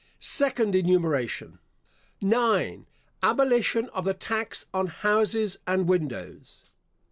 Second 0.17 0.73
Enumeration 0.75 1.59
9. 2.23 2.87
Abolition 3.21 3.87
of 3.89 4.03
the 4.03 4.15
tax 4.15 4.65
on 4.73 4.87
houses 4.87 5.57
and 5.67 5.87
windows. 5.87 6.71